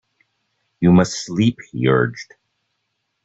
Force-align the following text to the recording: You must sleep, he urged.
You 0.79 0.91
must 0.93 1.11
sleep, 1.13 1.59
he 1.71 1.87
urged. 1.87 2.33